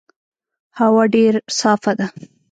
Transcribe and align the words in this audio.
هوا 0.79 1.03
ډېر 1.15 1.33
صافه 1.59 1.91
ده. 1.99 2.07